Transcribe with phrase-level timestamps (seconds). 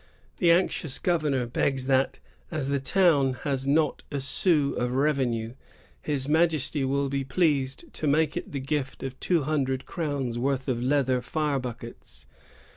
[0.37, 2.17] The anxious governor begs, that,
[2.49, 5.53] as the town has not a sou of revenue,
[6.01, 10.67] his Majesty will be pleased to make it the gift of two hundred crowns' worth
[10.67, 12.25] of leather fire buckets.